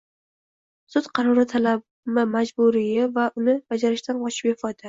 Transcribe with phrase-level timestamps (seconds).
[0.93, 4.79] Sud qarori talabi majburiyi va uni bajarishdan qochish befoyda...